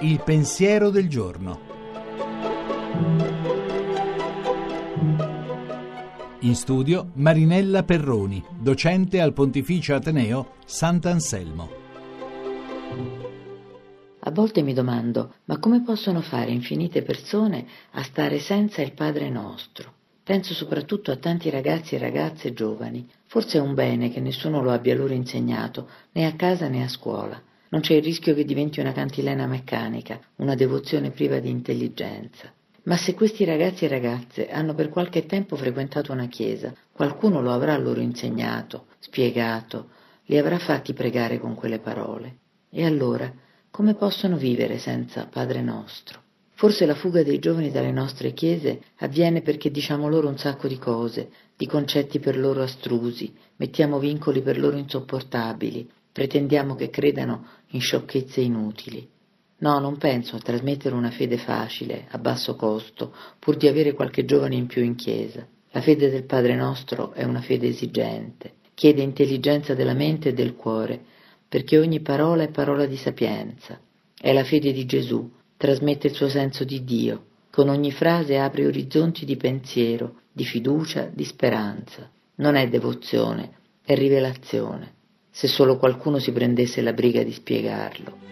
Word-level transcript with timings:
Il 0.00 0.20
pensiero 0.24 0.90
del 0.90 1.08
giorno. 1.08 1.60
In 6.40 6.54
studio 6.54 7.10
Marinella 7.14 7.84
Perroni, 7.84 8.44
docente 8.58 9.20
al 9.20 9.32
Pontificio 9.32 9.94
Ateneo 9.94 10.56
Sant'Anselmo. 10.64 11.70
A 14.20 14.30
volte 14.30 14.62
mi 14.62 14.72
domando, 14.72 15.34
ma 15.44 15.58
come 15.58 15.82
possono 15.82 16.20
fare 16.20 16.50
infinite 16.50 17.02
persone 17.02 17.66
a 17.92 18.02
stare 18.02 18.38
senza 18.38 18.82
il 18.82 18.92
Padre 18.92 19.30
nostro? 19.30 20.03
Penso 20.24 20.54
soprattutto 20.54 21.10
a 21.10 21.16
tanti 21.16 21.50
ragazzi 21.50 21.96
e 21.96 21.98
ragazze 21.98 22.54
giovani. 22.54 23.06
Forse 23.26 23.58
è 23.58 23.60
un 23.60 23.74
bene 23.74 24.10
che 24.10 24.20
nessuno 24.20 24.62
lo 24.62 24.70
abbia 24.70 24.94
loro 24.94 25.12
insegnato, 25.12 25.86
né 26.12 26.24
a 26.24 26.32
casa 26.32 26.66
né 26.66 26.82
a 26.82 26.88
scuola. 26.88 27.38
Non 27.68 27.82
c'è 27.82 27.92
il 27.92 28.02
rischio 28.02 28.34
che 28.34 28.46
diventi 28.46 28.80
una 28.80 28.92
cantilena 28.92 29.46
meccanica, 29.46 30.18
una 30.36 30.54
devozione 30.54 31.10
priva 31.10 31.40
di 31.40 31.50
intelligenza. 31.50 32.50
Ma 32.84 32.96
se 32.96 33.12
questi 33.12 33.44
ragazzi 33.44 33.84
e 33.84 33.88
ragazze 33.88 34.48
hanno 34.48 34.74
per 34.74 34.88
qualche 34.88 35.26
tempo 35.26 35.56
frequentato 35.56 36.12
una 36.12 36.28
chiesa, 36.28 36.72
qualcuno 36.90 37.42
lo 37.42 37.52
avrà 37.52 37.76
loro 37.76 38.00
insegnato, 38.00 38.86
spiegato, 39.00 39.90
li 40.24 40.38
avrà 40.38 40.58
fatti 40.58 40.94
pregare 40.94 41.38
con 41.38 41.54
quelle 41.54 41.80
parole. 41.80 42.36
E 42.70 42.86
allora, 42.86 43.30
come 43.70 43.94
possono 43.94 44.38
vivere 44.38 44.78
senza 44.78 45.26
Padre 45.26 45.60
nostro? 45.60 46.23
Forse 46.56 46.86
la 46.86 46.94
fuga 46.94 47.24
dei 47.24 47.40
giovani 47.40 47.70
dalle 47.70 47.90
nostre 47.90 48.32
chiese 48.32 48.80
avviene 48.98 49.42
perché 49.42 49.70
diciamo 49.70 50.08
loro 50.08 50.28
un 50.28 50.38
sacco 50.38 50.68
di 50.68 50.78
cose, 50.78 51.30
di 51.56 51.66
concetti 51.66 52.20
per 52.20 52.38
loro 52.38 52.62
astrusi, 52.62 53.34
mettiamo 53.56 53.98
vincoli 53.98 54.40
per 54.40 54.58
loro 54.58 54.76
insopportabili, 54.76 55.90
pretendiamo 56.12 56.76
che 56.76 56.90
credano 56.90 57.46
in 57.70 57.80
sciocchezze 57.80 58.40
inutili. 58.40 59.08
No, 59.58 59.78
non 59.80 59.98
penso 59.98 60.36
a 60.36 60.40
trasmettere 60.40 60.94
una 60.94 61.10
fede 61.10 61.38
facile, 61.38 62.06
a 62.10 62.18
basso 62.18 62.54
costo, 62.54 63.12
pur 63.38 63.56
di 63.56 63.66
avere 63.66 63.92
qualche 63.92 64.24
giovane 64.24 64.54
in 64.54 64.66
più 64.66 64.82
in 64.82 64.94
chiesa. 64.94 65.46
La 65.72 65.80
fede 65.80 66.08
del 66.08 66.24
Padre 66.24 66.54
nostro 66.54 67.12
è 67.12 67.24
una 67.24 67.40
fede 67.40 67.68
esigente, 67.68 68.52
chiede 68.74 69.02
intelligenza 69.02 69.74
della 69.74 69.94
mente 69.94 70.28
e 70.28 70.34
del 70.34 70.54
cuore, 70.54 71.02
perché 71.48 71.78
ogni 71.78 72.00
parola 72.00 72.44
è 72.44 72.50
parola 72.50 72.86
di 72.86 72.96
sapienza. 72.96 73.80
È 74.16 74.32
la 74.32 74.44
fede 74.44 74.72
di 74.72 74.86
Gesù, 74.86 75.28
trasmette 75.56 76.08
il 76.08 76.14
suo 76.14 76.28
senso 76.28 76.64
di 76.64 76.82
Dio, 76.84 77.26
con 77.50 77.68
ogni 77.68 77.92
frase 77.92 78.38
apre 78.38 78.66
orizzonti 78.66 79.24
di 79.24 79.36
pensiero, 79.36 80.22
di 80.32 80.44
fiducia, 80.44 81.08
di 81.12 81.24
speranza. 81.24 82.10
Non 82.36 82.56
è 82.56 82.68
devozione, 82.68 83.52
è 83.84 83.94
rivelazione, 83.94 84.94
se 85.30 85.46
solo 85.46 85.78
qualcuno 85.78 86.18
si 86.18 86.32
prendesse 86.32 86.82
la 86.82 86.92
briga 86.92 87.22
di 87.22 87.32
spiegarlo. 87.32 88.22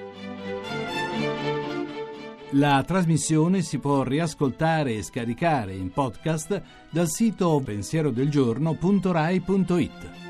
La 2.57 2.85
trasmissione 2.87 3.63
si 3.63 3.79
può 3.79 4.03
riascoltare 4.03 4.93
e 4.95 5.03
scaricare 5.03 5.73
in 5.73 5.91
podcast 5.91 6.61
dal 6.91 7.09
sito 7.09 7.63
pensierodelgiorno.rai.it. 7.65 10.22